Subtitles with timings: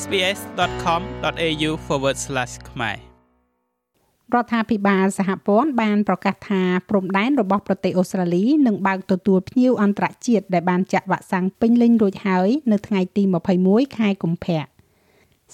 [0.00, 1.70] sbs.com.au/
[2.70, 2.96] ខ្មែរ
[4.34, 13.22] រដ្ឋាភិបាលសហព័ន្ធបានប្រកាសថាព្រំដែនរបស់ប្រទេសអូស្ត្រាលីនឹងបើកទទួលភ្ញៀវអន្តរជាតិដែលបានចាក់វ៉ាក់សាំងពេញលេញរួចហើយនៅថ្ងៃទី
[13.60, 14.62] 21ខែកុម្ភៈ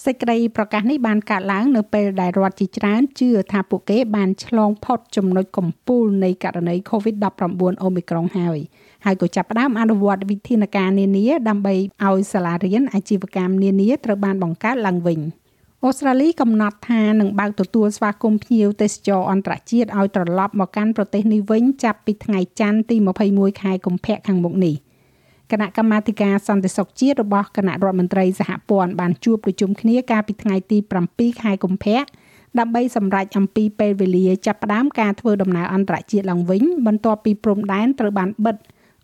[0.04, 8.58] សេចក្តីប្រកាសនេះបានកើតឡើងនៅពេលដែលរដ្ឋជាច្រើនជឿថាពួកគេបានឆ្លងផុតចំណុចកំពូលនៃករណី COVID-19 អូមីក្រុងហើយ
[9.04, 15.20] ហើយក៏ចាប់ផ្ដើមអនុវត្តវិធានការនានាដើម្បីឲ្យសាលារៀនអាជីវកម្មនានាត្រូវបានបង្កើតឡើងវិញ
[15.84, 22.96] អូស្ត្រាលីកំណត់ថានឹងបើកទទួលស្វាគមន៍ភ្ញៀវទេសចរអន្តរជាតិឲ្យត្រឡប់មកកាន់ប្រទេសនេះវិញចាប់ពីថ្ងៃច័ន្ទទី
[23.30, 24.74] 21ខែកុម្ភៈខាងមុខនេះ
[25.52, 30.78] គណៈកម្មាធិការសន្តិសុខជាតិរបស់គណៈរដ្ឋមន្ត្រីសហព័ន្ធបានជួបប្រជុំគ្នាកាលពីថ្ងៃទី
[31.10, 32.00] 7ខែកុម្ភៈ
[32.58, 38.56] ដើម្បីសម្រេចអំពីពេលវេលាចាប់ផ្ដើមការធ្វើដំណើរអន្តរជាតិឡើងវិញបន្ទាប់ពីព្រំដែនត្រូវបានបិទ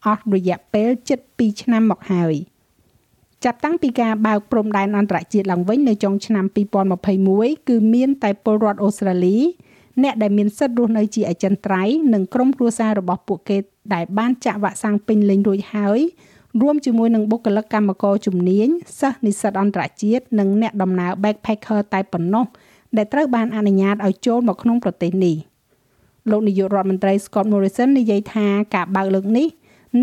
[0.06, 0.90] អស់រយៈពេល
[1.26, 2.34] 7ឆ្នាំមកហើយ
[3.44, 6.44] ចាប់តាំងពីការបើកព្រំដែនអន្តរជាតិឡើងវិញនៅចុងឆ្នាំ
[7.06, 9.38] 2021គឺមានតែពលរដ្ឋអូស្ត្រាលី
[10.02, 13.58] អ្នកដែលមានសិទ្ធិរស់នៅជាអចិន្ត្រៃយ៍និងក្រុមគ្រួសាររបស់ពួកគេ
[13.94, 16.00] ដែលបានចាក់វ៉ាក់សាំងពេញលេញរួចហើយ
[16.60, 18.68] រួមជាមួយនឹងបុគ្គលិកកម្មករជំនាញ
[19.00, 22.46] សិស្សនិស្សិតអន្តរជាតិនិងអ្នកដំណើរ backpacker តែប៉ុណ្ណោះ
[22.96, 25.36] ដែលត្រូវបានអនុញ្ញាតឲ្យចូលមកក្នុងប្រទេសនេះ
[26.30, 29.46] លោកនាយករដ្ឋមន្ត្រី Scott Morrison និយាយថាការបើកលើកនេះ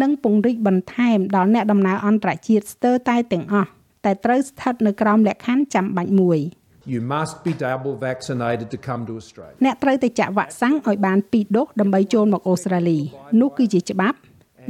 [0.01, 3.69] និងពង្រីកបន្ថែមដល់អ្នកដំណើរអន្តរជាតិស្ទើរតែទាំងអស់
[4.05, 6.39] តែត្រូវស្ថិតនៅក្រោមលក្ខខណ្ឌចាំបាច់មួយ
[6.93, 9.55] You must be double vaccinated to come to Australia.
[9.65, 12.99] អ្នកត្រូវទៅចាក់វ៉ាក់សាំងឲ្យបាន2ដូសដើម្បីចូលមកអូស្ត្រាលី
[13.41, 14.17] នោះគឺជាច្បាប់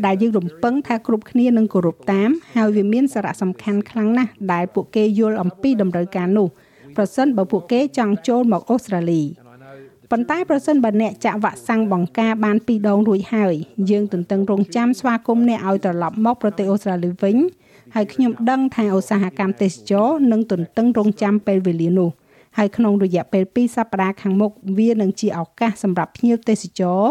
[0.05, 6.47] ដែលយើងរំពឹងថាគ្រប់គ្នានឹងគោរពតាម ហើយវាមានសារៈសំខាន់ខ្លាំងណាស់ដែលពួកគេយល់អំពីតម្រូវការនោះ
[6.95, 9.21] ប្រសិនបើពួកគេចង់ចូលមកអូស្ត្រាលី
[10.11, 13.53] ប៉ុន្តែប្រសិនបើអ្នកចាក់វ៉ាក់សាំងបង្ការបាន2ដងរួចហើយ
[13.89, 17.35] យើងទន្ទឹងរង់ចាំស្វាគមន៍អ្នកឲ្យត្រឡប់មកប្រទេសអូស្ត្រាលីវិញ
[17.95, 22.09] ហើយខ្ញុំដឹងថាឧស្សាហកម្មទេសចរនឹងទន្ទឹងរង់ចាំពេលវេលានោះ
[22.57, 27.01] ហើយក្នុងរយៈពេល2សប្តាហ៍ខាងមុខវានឹងជាឱកាសសម្រាប់ភ្ញៀវទេសចរ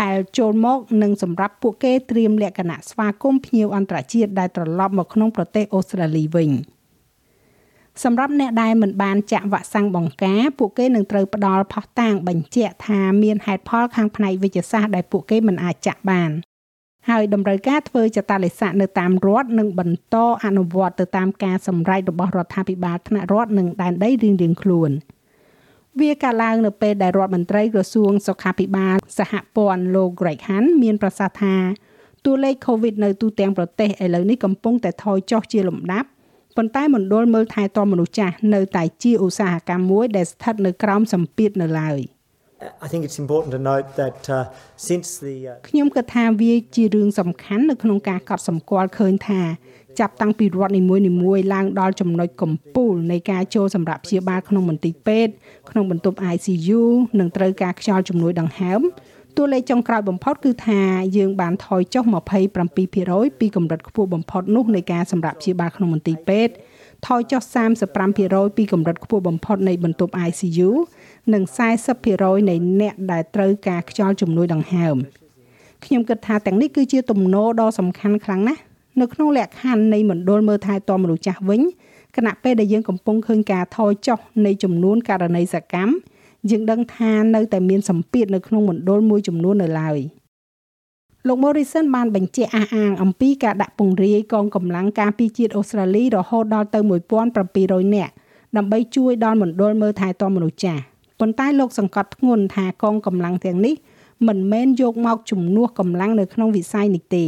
[0.00, 6.50] ដែលចូលមកនិងសម្រាប់ពួកគេត្រៀមលក្ខណៈស្វាគមន៍ភ្ញៀវអន្តរជាតិដែលត្រឡប់មកក្នុងប្រទេសអូស្ត្រាលីវិញ។
[8.04, 16.30] សម្រាប់អ្នកដែលមិនបានចាក់វ៉ាក់សាំងបង្ការពួកគេនឹងត្រូវផ្ដល់ផុសតាងបញ្ជាក់ថាមានហេតុផលខាងផ្នែកវិទ្យាសាស្ត្រដែលពួកគេមិនអាចចាក់បាន
[17.10, 24.90] ហើយតម្រូវការធ្វើចតាលិស័កនៅតាមរដ្ឋនឹងបន្តអនុវត្តទៅតាមការសម្រេចរបស់រដ្ឋាភិបាលថ្នាក់រដ្ឋនិងដែនដីរៀងៗខ្លួន
[26.00, 31.56] វាកាលឡើងនៅពេលដែលរដ្ឋមន្ត្រីក្រសួងសុខាភិបាលសហព័ន្ធលោក Greg Hunt មានប្រសាសន៍ថា
[32.24, 36.08] តួលេខ COVID នៅទូទាំងប្រទេសឥឡូវនេះកំពុងតែថយចុះជាលំដាប់
[36.60, 42.00] ប៉ុន្តែមណ្ឌលមើលថែទាំមនុស្សចាស់នៅតែជាឧស្សាហកម្មមួយដែលស្ថិតនៅក្រោមសម្ពាធនៅឡើយ
[42.84, 44.44] I think it's important to note that uh,
[44.88, 45.34] since the
[45.68, 49.40] ខ្ញុំគិតថាវាជារឿងសំខាន់នៅក្នុងការកត់សម្គាល់ឃើញថា
[50.00, 50.82] ចាប់តាំងពីរដ្ឋនី
[51.22, 55.32] មួយៗឡើងដល់ចំណុចកំពូលនៃការចូលសម្រាប់ព្យាបាលក្នុងមន្ទីរពេទ្យ
[55.70, 56.82] ក្នុងបន្ទប់ ICU
[57.20, 58.80] និងត្រូវការខ្យល់ជំនួយដង្ហើម
[59.36, 60.80] តួលេខចុងក្រោយបំផុតគឺថា
[61.16, 62.04] យើងបានថយចុះ
[62.72, 66.52] 27%ពីកម្រិតខ្ពស់បំផុតនោះនៃការសម្រាប់ព្យាបាលក្នុងមន្ទីរពេទ្យ
[67.06, 67.42] ថយចុះ
[68.00, 70.70] 35%ពីកម្រិតខ្ពស់បំផុតនៃបន្ទប់ ICU
[71.32, 71.42] និង
[71.96, 74.96] 40%នៃអ្នកដែលត្រូវការខ្យល់ជំនួយដង្ហើម
[75.84, 78.60] ខ្ញុំគិតថាទាំងនេះគឺជាទំនោរដ៏សំខាន់ខ្លាំងណាស់
[79.00, 81.62] នៅក្នុងលក្ខខណ្ឌនៃមណ្ឌលមើលថែទាំមនុស្សចាស់វិញ
[82.16, 85.92] គណៈពេលដែលយើងកំពុងឃើញការថយចុះនៃចំនួនករណីសកម្ម
[86.50, 89.98] យើងដឹងថានៅតែមានសម្ពាធនៅក្នុងមណ្ឌលមួយចំនួននៅឡើយ
[91.26, 96.78] លោក Morrison បានបញ្ជាក់អះអាងអំពីការដាក់ពង្រាយកងកម្លាំងការពារជាតិអូស្ត្រាលីរហូតដល់ទៅ
[97.36, 98.12] 1700នាក់
[98.56, 100.82] ដើម្បីជួយដល់មណ្ឌលមើលថែទាំមនុស្សចាស់
[101.20, 103.74] ប៉ុន្តែលោកសង្កត់ធ្ងន់ថាកងកម្លាំងទាំងនេះ
[104.28, 107.26] មិនមែនយកមកជំនួសកម្លាំងនៅក្នុងវិស័យនេះទេ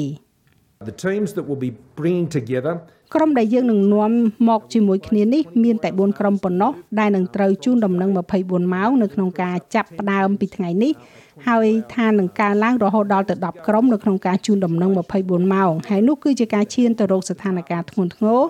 [0.92, 2.74] The teams that will be bringing together
[3.14, 4.12] ក្រុមដែលយើងនឹងនាំ
[4.48, 8.10] មកជាមួយគ្នានេះមានតែ4ក្រុមប៉ុណ្ណោះដែលនឹងត្រូវជូនដំណឹង
[8.42, 10.92] 24ម៉ោងនៅក្នុងការចាប់ផ្ដើមពីថ្ងៃនេះ
[11.48, 14.90] ហើយថានឹងកើនឡើងរហូតដល់ទៅ10ក្រុមនៅក្នុងការជូនដំណឹង
[15.22, 18.41] 24ម៉ោងហើយនោះគឺជាការឈានទៅរកស្ថានភាពធ្ងន់ធ្ងរ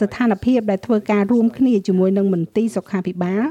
[0.00, 3.44] ស្ថានភាពដែលធ្វើការរួមគ្នាជាមួយនឹងមន្ទីរសុខាភិបាល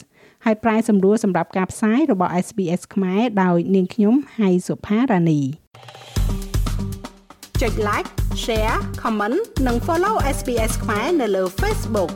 [0.46, 5.42] ហើយប្រាយសម្រួលសម្រាប់ការផ្សាយរបស់ SBS ខ្មែរដោយនាងខ្ញុំហៃសុផារ៉ានី
[7.62, 8.10] ចុច like
[8.44, 9.38] share comment
[9.68, 12.12] និង follow SBS ខ្មែរនៅលើ Facebook